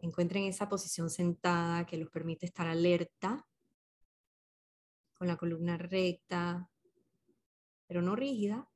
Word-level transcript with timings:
Encuentren 0.00 0.44
esa 0.44 0.68
posición 0.68 1.10
sentada 1.10 1.84
que 1.86 1.98
los 1.98 2.10
permite 2.10 2.46
estar 2.46 2.66
alerta, 2.66 3.46
con 5.12 5.28
la 5.28 5.36
columna 5.36 5.76
recta, 5.76 6.70
pero 7.86 8.00
no 8.00 8.16
rígida, 8.16 8.66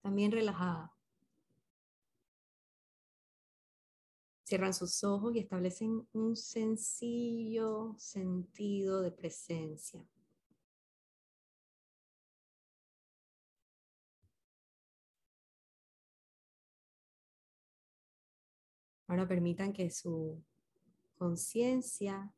también 0.00 0.30
relajada. 0.30 0.94
Cierran 4.44 4.74
sus 4.74 5.02
ojos 5.02 5.34
y 5.34 5.40
establecen 5.40 6.06
un 6.12 6.36
sencillo 6.36 7.94
sentido 7.98 9.00
de 9.02 9.10
presencia. 9.10 10.04
Ahora 19.10 19.26
permitan 19.26 19.72
que 19.72 19.90
su 19.90 20.40
conciencia 21.16 22.32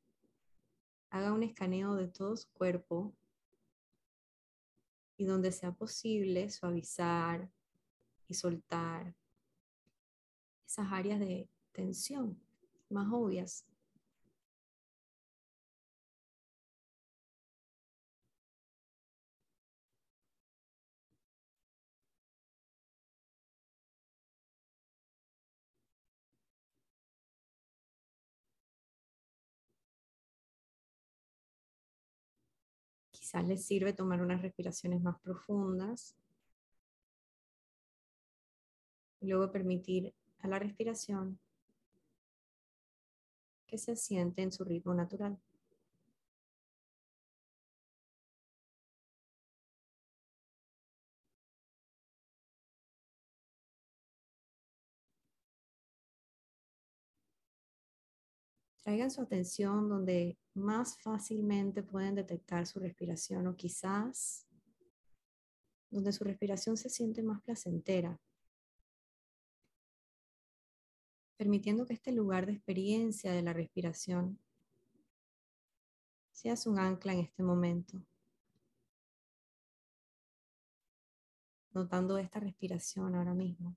haga 1.10 1.34
un 1.34 1.42
escaneo 1.42 1.97
de 1.97 2.09
todo 2.09 2.34
su 2.34 2.51
cuerpo 2.55 3.14
y 5.19 5.27
donde 5.27 5.52
sea 5.52 5.73
posible 5.73 6.48
suavizar 6.48 7.52
y 8.27 8.33
soltar 8.33 9.14
esas 10.66 10.91
áreas 10.91 11.20
de 11.20 11.47
tensión 11.73 12.42
más 12.89 13.12
obvias. 13.12 13.66
Quizás 33.33 33.48
les 33.48 33.64
sirve 33.64 33.94
tomar 33.94 34.20
unas 34.20 34.42
respiraciones 34.42 35.00
más 35.00 35.19
profundas. 35.22 36.14
Y 39.20 39.28
luego 39.28 39.50
permitir 39.50 40.14
a 40.41 40.48
la 40.48 40.58
respiración 40.58 41.39
que 43.66 43.78
se 43.78 43.92
asiente 43.92 44.42
en 44.42 44.52
su 44.52 44.64
ritmo 44.64 44.92
natural. 44.92 45.39
Traigan 58.83 59.12
su 59.12 59.22
atención 59.22 59.88
donde 59.88 60.36
más 60.55 61.00
fácilmente 61.00 61.84
pueden 61.84 62.16
detectar 62.16 62.66
su 62.66 62.80
respiración 62.80 63.47
o 63.47 63.56
quizás 63.56 64.47
donde 65.89 66.12
su 66.12 66.24
respiración 66.24 66.77
se 66.77 66.89
siente 66.89 67.22
más 67.22 67.41
placentera, 67.42 68.19
permitiendo 71.36 71.86
que 71.86 71.94
este 71.94 72.11
lugar 72.12 72.47
de 72.47 72.52
experiencia 72.52 73.33
de 73.33 73.42
la 73.42 73.52
respiración 73.52 74.39
sea 76.33 76.55
un 76.67 76.78
ancla 76.78 77.12
en 77.12 77.20
este 77.20 77.42
momento. 77.42 78.02
Notando 81.72 82.19
esta 82.19 82.41
respiración 82.41 83.14
ahora 83.14 83.34
mismo. 83.34 83.77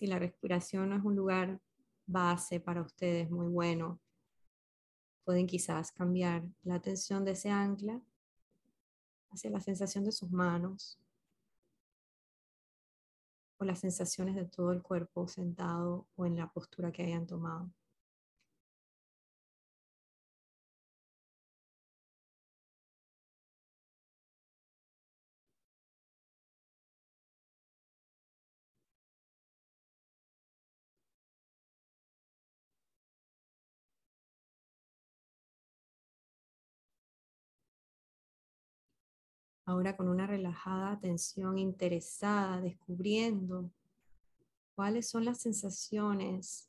Si 0.00 0.06
la 0.06 0.18
respiración 0.18 0.88
no 0.88 0.96
es 0.96 1.04
un 1.04 1.14
lugar 1.14 1.60
base 2.06 2.58
para 2.58 2.80
ustedes 2.80 3.30
muy 3.30 3.46
bueno, 3.48 4.00
pueden 5.24 5.46
quizás 5.46 5.92
cambiar 5.92 6.42
la 6.62 6.76
atención 6.76 7.22
de 7.22 7.32
ese 7.32 7.50
ancla 7.50 8.00
hacia 9.30 9.50
la 9.50 9.60
sensación 9.60 10.04
de 10.04 10.12
sus 10.12 10.30
manos 10.30 10.98
o 13.58 13.64
las 13.66 13.80
sensaciones 13.80 14.36
de 14.36 14.46
todo 14.46 14.72
el 14.72 14.80
cuerpo 14.80 15.28
sentado 15.28 16.08
o 16.16 16.24
en 16.24 16.36
la 16.36 16.50
postura 16.50 16.90
que 16.90 17.02
hayan 17.02 17.26
tomado. 17.26 17.70
Ahora 39.70 39.96
con 39.96 40.08
una 40.08 40.26
relajada 40.26 40.90
atención 40.90 41.56
interesada, 41.56 42.60
descubriendo 42.60 43.70
cuáles 44.74 45.08
son 45.08 45.24
las 45.24 45.40
sensaciones 45.40 46.68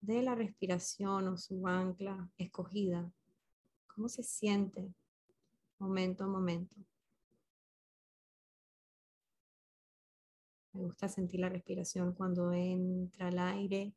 de 0.00 0.22
la 0.22 0.36
respiración 0.36 1.26
o 1.26 1.36
su 1.36 1.66
ancla 1.66 2.30
escogida. 2.38 3.10
¿Cómo 3.92 4.08
se 4.08 4.22
siente 4.22 4.94
momento 5.80 6.22
a 6.22 6.28
momento? 6.28 6.76
Me 10.74 10.82
gusta 10.82 11.08
sentir 11.08 11.40
la 11.40 11.48
respiración 11.48 12.12
cuando 12.12 12.52
entra 12.52 13.28
el 13.28 13.40
aire, 13.40 13.92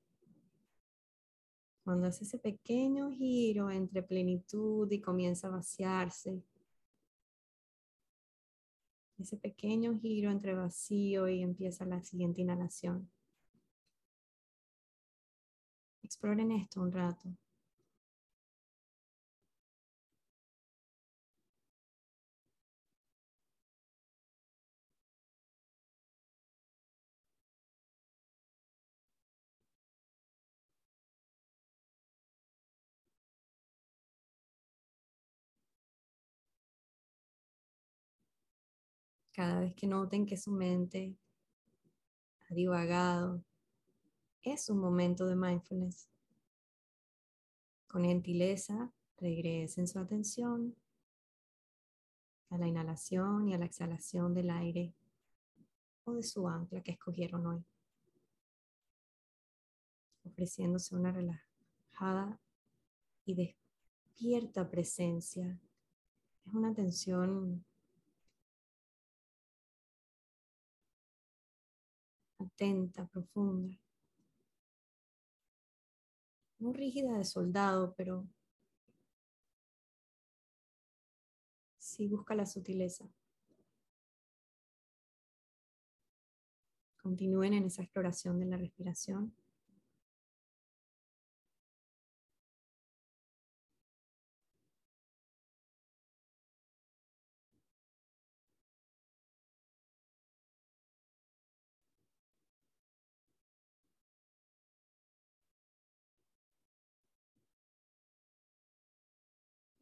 cuando 1.83 2.07
hace 2.07 2.23
ese 2.23 2.39
pequeño 2.39 3.11
giro 3.11 3.69
entre 3.69 4.01
plenitud 4.01 4.91
y 4.91 4.99
comienza 4.99 5.49
a 5.49 5.51
vaciarse 5.51 6.41
ese 9.21 9.37
pequeño 9.37 9.99
giro 9.99 10.31
entre 10.31 10.53
vacío 10.53 11.27
y 11.27 11.41
empieza 11.41 11.85
la 11.85 12.01
siguiente 12.03 12.41
inhalación. 12.41 13.09
Exploren 16.03 16.51
esto 16.51 16.81
un 16.81 16.91
rato. 16.91 17.29
Cada 39.33 39.61
vez 39.61 39.73
que 39.75 39.87
noten 39.87 40.25
que 40.25 40.35
su 40.35 40.51
mente 40.51 41.15
ha 42.49 42.53
divagado, 42.53 43.43
es 44.43 44.69
un 44.69 44.79
momento 44.79 45.25
de 45.25 45.35
mindfulness. 45.35 46.09
Con 47.87 48.03
gentileza, 48.03 48.91
regresen 49.17 49.87
su 49.87 49.99
atención 49.99 50.75
a 52.49 52.57
la 52.57 52.67
inhalación 52.67 53.47
y 53.47 53.53
a 53.53 53.57
la 53.57 53.65
exhalación 53.65 54.33
del 54.33 54.49
aire 54.49 54.93
o 56.03 56.13
de 56.13 56.23
su 56.23 56.47
ancla 56.49 56.81
que 56.81 56.91
escogieron 56.91 57.45
hoy, 57.45 57.63
ofreciéndose 60.25 60.95
una 60.95 61.11
relajada 61.13 62.39
y 63.25 63.35
despierta 63.35 64.69
presencia. 64.69 65.57
Es 66.45 66.53
una 66.53 66.69
atención 66.69 67.63
atenta, 72.45 73.05
profunda. 73.07 73.77
No 76.59 76.73
rígida 76.73 77.17
de 77.17 77.23
soldado, 77.23 77.93
pero 77.95 78.27
sí 81.77 82.07
busca 82.07 82.35
la 82.35 82.45
sutileza. 82.45 83.09
Continúen 87.01 87.53
en 87.53 87.65
esa 87.65 87.81
exploración 87.81 88.39
de 88.39 88.45
la 88.45 88.57
respiración. 88.57 89.33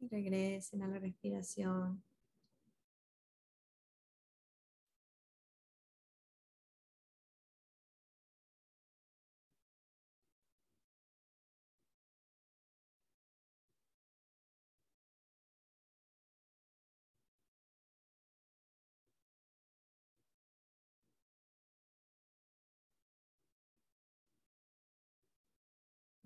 Y 0.00 0.08
regresen 0.08 0.82
a 0.82 0.88
la 0.88 0.98
respiración. 0.98 2.02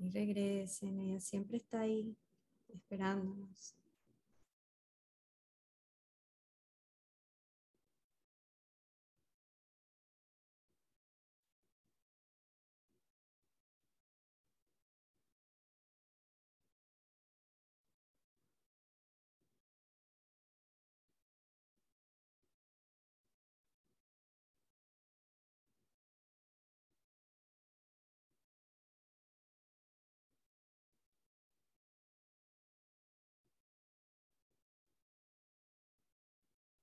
y 0.05 0.11
regresen, 0.11 1.01
ella 1.01 1.21
siempre 1.21 1.57
está 1.57 1.81
ahí 1.81 2.17
esperándonos. 2.75 3.75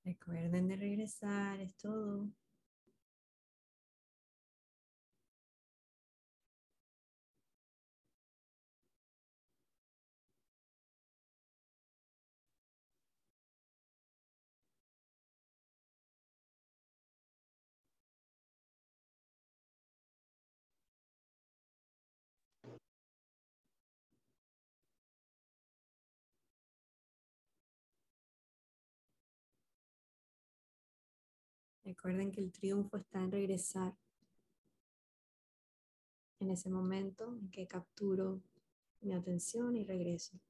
Recuerden 0.04 0.68
de 0.68 0.76
regresar, 0.76 1.60
es 1.60 1.76
todo. 1.76 2.28
Recuerden 31.92 32.32
que 32.32 32.40
el 32.40 32.50
triunfo 32.50 32.96
está 32.96 33.18
en 33.18 33.30
regresar. 33.30 33.94
En 36.40 36.50
ese 36.50 36.70
momento 36.70 37.36
en 37.38 37.50
que 37.50 37.66
capturo 37.66 38.40
mi 39.02 39.12
atención 39.12 39.76
y 39.76 39.84
regreso. 39.84 40.40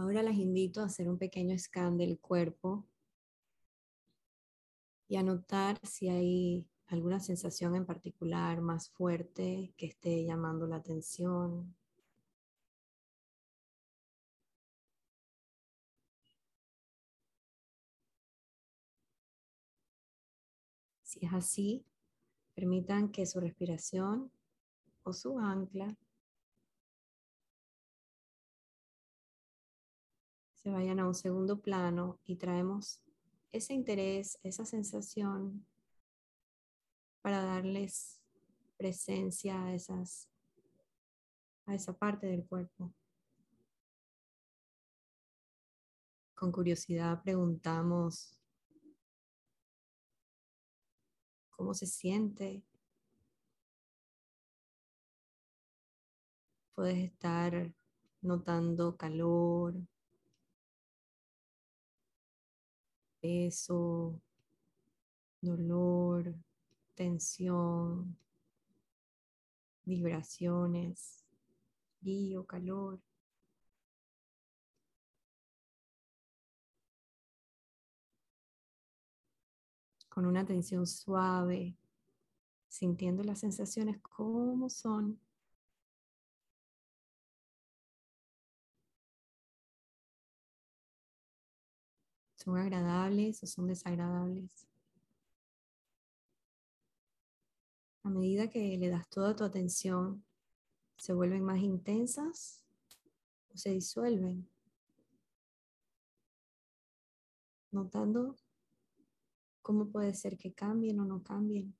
Ahora 0.00 0.22
las 0.22 0.36
invito 0.36 0.80
a 0.80 0.86
hacer 0.86 1.10
un 1.10 1.18
pequeño 1.18 1.58
scan 1.58 1.98
del 1.98 2.18
cuerpo 2.18 2.86
y 5.08 5.16
a 5.16 5.22
notar 5.22 5.78
si 5.86 6.08
hay 6.08 6.66
alguna 6.86 7.20
sensación 7.20 7.76
en 7.76 7.84
particular 7.84 8.62
más 8.62 8.88
fuerte 8.88 9.74
que 9.76 9.84
esté 9.84 10.24
llamando 10.24 10.66
la 10.66 10.76
atención. 10.76 11.76
Si 21.02 21.26
es 21.26 21.32
así, 21.34 21.84
permitan 22.54 23.10
que 23.12 23.26
su 23.26 23.38
respiración 23.38 24.32
o 25.02 25.12
su 25.12 25.38
ancla 25.38 25.94
se 30.62 30.70
vayan 30.70 31.00
a 31.00 31.06
un 31.06 31.14
segundo 31.14 31.60
plano 31.60 32.18
y 32.26 32.36
traemos 32.36 33.02
ese 33.50 33.72
interés, 33.72 34.38
esa 34.42 34.66
sensación 34.66 35.66
para 37.22 37.42
darles 37.42 38.20
presencia 38.76 39.64
a 39.64 39.74
esas 39.74 40.28
a 41.66 41.74
esa 41.74 41.92
parte 41.92 42.26
del 42.26 42.44
cuerpo. 42.44 42.92
Con 46.34 46.52
curiosidad 46.52 47.22
preguntamos 47.22 48.38
cómo 51.50 51.74
se 51.74 51.86
siente. 51.86 52.62
Puedes 56.74 56.98
estar 56.98 57.72
notando 58.22 58.96
calor, 58.96 59.74
peso, 63.20 64.20
dolor, 65.40 66.34
tensión, 66.94 68.16
vibraciones, 69.84 71.24
frío, 72.00 72.44
calor. 72.44 73.00
Con 80.08 80.26
una 80.26 80.44
tensión 80.44 80.86
suave, 80.86 81.76
sintiendo 82.68 83.22
las 83.24 83.40
sensaciones 83.40 83.98
como 84.00 84.68
son. 84.68 85.20
¿Son 92.42 92.56
agradables 92.56 93.42
o 93.42 93.46
son 93.46 93.66
desagradables? 93.66 94.66
A 98.02 98.08
medida 98.08 98.48
que 98.48 98.78
le 98.78 98.88
das 98.88 99.06
toda 99.10 99.36
tu 99.36 99.44
atención, 99.44 100.24
¿se 100.96 101.12
vuelven 101.12 101.44
más 101.44 101.58
intensas 101.58 102.64
o 103.52 103.58
se 103.58 103.72
disuelven? 103.72 104.48
Notando 107.72 108.36
cómo 109.60 109.90
puede 109.90 110.14
ser 110.14 110.38
que 110.38 110.54
cambien 110.54 110.98
o 110.98 111.04
no 111.04 111.22
cambien. 111.22 111.76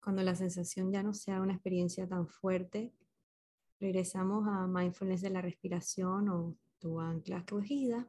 Cuando 0.00 0.22
la 0.22 0.34
sensación 0.34 0.90
ya 0.90 1.02
no 1.02 1.12
sea 1.12 1.40
una 1.40 1.52
experiencia 1.52 2.06
tan 2.08 2.26
fuerte, 2.26 2.92
regresamos 3.78 4.46
a 4.48 4.66
mindfulness 4.66 5.22
de 5.22 5.30
la 5.30 5.42
respiración 5.42 6.28
o 6.28 6.56
tu 6.78 7.00
ancla 7.00 7.38
escogida. 7.38 8.08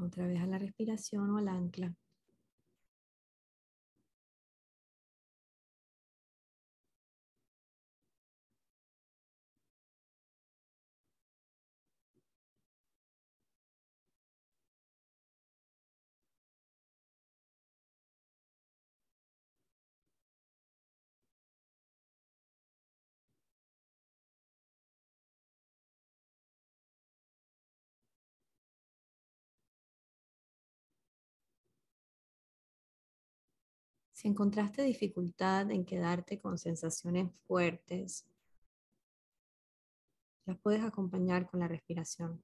Otra 0.00 0.26
vez 0.26 0.40
a 0.40 0.46
la 0.46 0.58
respiración 0.58 1.30
o 1.30 1.38
al 1.38 1.48
ancla. 1.48 1.94
Si 34.18 34.26
encontraste 34.26 34.82
dificultad 34.82 35.70
en 35.70 35.84
quedarte 35.84 36.40
con 36.40 36.58
sensaciones 36.58 37.30
fuertes, 37.46 38.26
las 40.44 40.58
puedes 40.58 40.82
acompañar 40.82 41.48
con 41.48 41.60
la 41.60 41.68
respiración, 41.68 42.42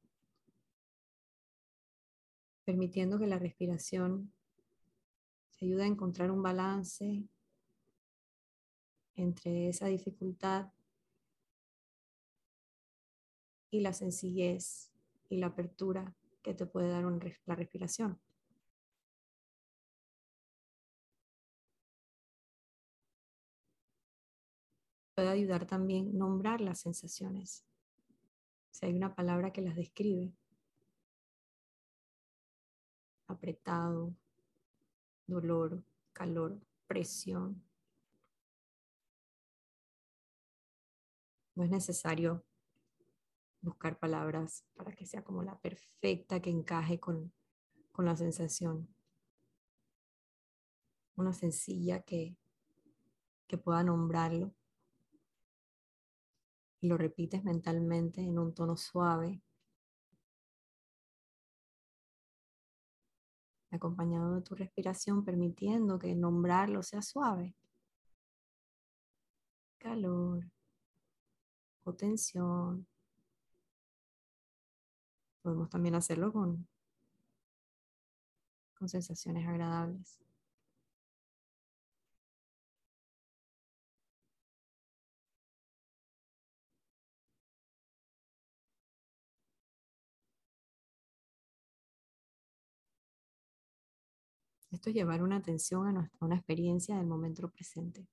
permitiendo 2.64 3.18
que 3.18 3.26
la 3.26 3.40
respiración 3.40 4.32
te 5.58 5.66
ayude 5.66 5.82
a 5.82 5.86
encontrar 5.88 6.30
un 6.30 6.44
balance 6.44 7.24
entre 9.16 9.68
esa 9.68 9.88
dificultad 9.88 10.70
y 13.72 13.80
la 13.80 13.92
sencillez 13.92 14.92
y 15.28 15.38
la 15.38 15.48
apertura 15.48 16.14
que 16.40 16.54
te 16.54 16.66
puede 16.66 16.90
dar 16.90 17.02
la 17.46 17.56
respiración. 17.56 18.23
Puede 25.14 25.28
ayudar 25.28 25.66
también 25.66 26.18
nombrar 26.18 26.60
las 26.60 26.80
sensaciones. 26.80 27.64
Si 28.70 28.86
hay 28.86 28.94
una 28.94 29.14
palabra 29.14 29.52
que 29.52 29.62
las 29.62 29.76
describe. 29.76 30.32
Apretado, 33.28 34.14
dolor, 35.26 35.84
calor, 36.12 36.60
presión. 36.86 37.62
No 41.54 41.62
es 41.62 41.70
necesario 41.70 42.44
buscar 43.60 43.98
palabras 43.98 44.64
para 44.74 44.92
que 44.94 45.06
sea 45.06 45.22
como 45.22 45.42
la 45.42 45.58
perfecta 45.60 46.40
que 46.40 46.50
encaje 46.50 46.98
con, 46.98 47.32
con 47.92 48.04
la 48.04 48.16
sensación. 48.16 48.92
Una 51.14 51.32
sencilla 51.32 52.02
que, 52.02 52.36
que 53.46 53.56
pueda 53.56 53.84
nombrarlo. 53.84 54.52
Y 56.84 56.86
lo 56.86 56.98
repites 56.98 57.42
mentalmente 57.44 58.20
en 58.20 58.38
un 58.38 58.52
tono 58.52 58.76
suave. 58.76 59.40
Acompañado 63.70 64.34
de 64.34 64.42
tu 64.42 64.54
respiración, 64.54 65.24
permitiendo 65.24 65.98
que 65.98 66.14
nombrarlo 66.14 66.82
sea 66.82 67.00
suave. 67.00 67.54
Calor 69.78 70.44
o 71.84 71.94
tensión. 71.94 72.86
Podemos 75.40 75.70
también 75.70 75.94
hacerlo 75.94 76.34
con, 76.34 76.68
con 78.74 78.90
sensaciones 78.90 79.48
agradables. 79.48 80.20
Esto 94.74 94.90
es 94.90 94.96
llevar 94.96 95.22
una 95.22 95.36
atención 95.36 95.96
a, 95.96 96.10
una 96.18 96.34
experiencia 96.34 96.96
del 96.96 97.06
momento 97.06 97.48
presente. 97.48 98.08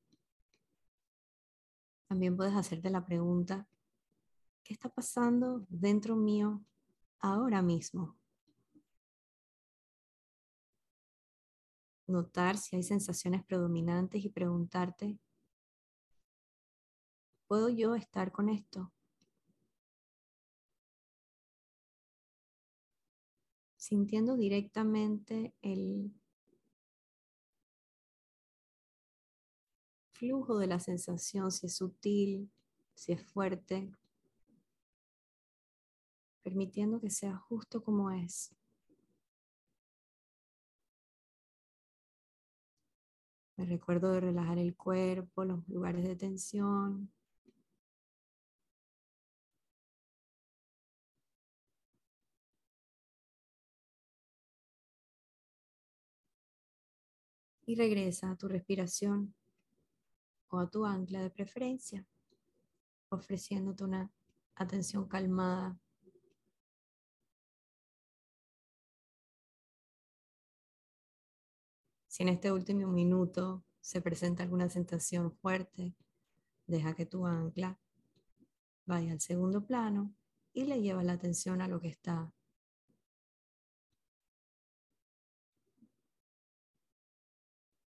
También 2.07 2.37
puedes 2.37 2.53
hacerte 2.53 2.91
la 2.91 3.03
pregunta, 3.03 3.67
¿qué 4.63 4.71
está 4.71 4.87
pasando 4.87 5.65
dentro 5.69 6.15
mío 6.15 6.63
ahora 7.17 7.63
mismo? 7.63 8.15
Notar 12.05 12.59
si 12.59 12.75
hay 12.75 12.83
sensaciones 12.83 13.43
predominantes 13.43 14.23
y 14.23 14.29
preguntarte, 14.29 15.17
¿puedo 17.47 17.69
yo 17.69 17.95
estar 17.95 18.31
con 18.31 18.49
esto? 18.49 18.93
Sintiendo 23.77 24.37
directamente 24.37 25.55
el 25.63 26.20
flujo 30.21 30.59
de 30.59 30.67
la 30.67 30.79
sensación, 30.79 31.51
si 31.51 31.65
es 31.65 31.75
sutil, 31.77 32.51
si 32.93 33.11
es 33.13 33.23
fuerte, 33.23 33.91
permitiendo 36.43 36.99
que 37.01 37.09
sea 37.09 37.35
justo 37.37 37.83
como 37.83 38.11
es. 38.11 38.53
Me 43.57 43.65
recuerdo 43.65 44.11
de 44.11 44.19
relajar 44.19 44.59
el 44.59 44.75
cuerpo, 44.75 45.43
los 45.43 45.67
lugares 45.67 46.03
de 46.03 46.15
tensión. 46.15 47.11
Y 57.65 57.75
regresa 57.75 58.31
a 58.31 58.35
tu 58.35 58.47
respiración 58.47 59.33
o 60.51 60.60
a 60.60 60.70
tu 60.70 60.86
ancla 60.86 61.22
de 61.22 61.29
preferencia, 61.29 62.05
ofreciéndote 63.10 63.84
una 63.86 64.12
atención 64.55 65.08
calmada. 65.08 65.79
Si 72.08 72.24
en 72.24 72.29
este 72.29 72.51
último 72.51 72.88
minuto 72.88 73.63
se 73.79 74.01
presenta 74.01 74.43
alguna 74.43 74.70
sensación 74.70 75.31
fuerte, 75.31 75.96
deja 76.67 76.93
que 76.93 77.05
tu 77.05 77.25
ancla 77.25 77.79
vaya 78.86 79.13
al 79.13 79.22
segundo 79.22 79.65
plano 79.65 80.13
y 80.53 80.65
le 80.65 80.81
lleva 80.81 81.01
la 81.03 81.13
atención 81.13 81.62
a 81.62 81.70
lo 81.70 81.79
que 81.79 81.88
está 81.88 82.34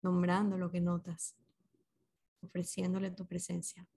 nombrando 0.03 0.57
lo 0.57 0.69
que 0.69 0.81
notas 0.81 1.40
ofreciéndole 2.41 3.11
tu 3.11 3.25
presencia. 3.25 3.87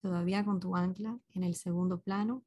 Todavía 0.00 0.44
con 0.44 0.60
tu 0.60 0.76
ancla 0.76 1.18
en 1.34 1.44
el 1.44 1.54
segundo 1.54 1.98
plano 1.98 2.44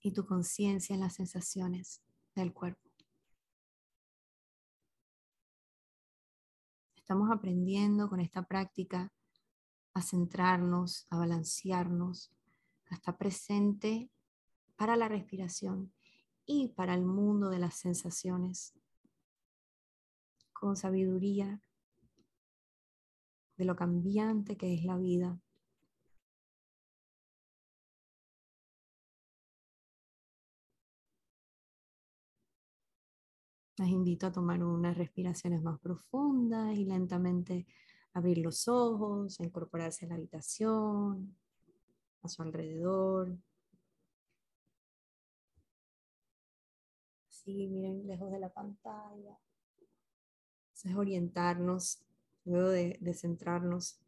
y 0.00 0.12
tu 0.12 0.24
conciencia 0.24 0.94
en 0.94 1.00
las 1.00 1.14
sensaciones 1.14 2.00
del 2.34 2.52
cuerpo. 2.54 2.80
Estamos 6.96 7.30
aprendiendo 7.30 8.08
con 8.08 8.20
esta 8.20 8.42
práctica 8.42 9.12
a 9.94 10.02
centrarnos, 10.02 11.06
a 11.10 11.18
balancearnos, 11.18 12.32
a 12.90 12.94
estar 12.94 13.16
presente 13.16 14.10
para 14.76 14.96
la 14.96 15.08
respiración 15.08 15.92
y 16.46 16.68
para 16.68 16.94
el 16.94 17.04
mundo 17.04 17.50
de 17.50 17.58
las 17.58 17.74
sensaciones, 17.74 18.74
con 20.52 20.76
sabiduría 20.76 21.60
de 23.56 23.64
lo 23.64 23.76
cambiante 23.76 24.56
que 24.56 24.74
es 24.74 24.84
la 24.84 24.96
vida. 24.96 25.38
Les 33.76 33.88
invito 33.88 34.26
a 34.26 34.32
tomar 34.32 34.62
unas 34.62 34.96
respiraciones 34.96 35.62
más 35.62 35.78
profundas 35.80 36.76
y 36.76 36.84
lentamente 36.84 37.66
abrir 38.14 38.38
los 38.38 38.68
ojos, 38.68 39.38
a 39.40 39.44
incorporarse 39.44 40.06
a 40.06 40.08
la 40.08 40.14
habitación, 40.16 41.36
a 42.22 42.28
su 42.28 42.42
alrededor. 42.42 43.36
Sí, 47.28 47.68
miren 47.68 48.06
lejos 48.06 48.30
de 48.30 48.38
la 48.38 48.50
pantalla. 48.52 49.38
es 50.84 50.94
orientarnos, 50.94 52.02
luego 52.44 52.68
de, 52.70 52.98
de 53.00 53.14
centrarnos. 53.14 54.00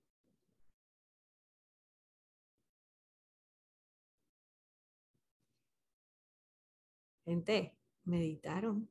Gente, 7.25 7.75
meditaron. 8.05 8.89